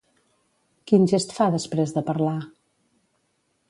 Quin 0.91 1.05
gest 1.13 1.37
fa 1.41 1.51
després 1.59 1.95
de 1.99 2.05
parlar? 2.11 2.37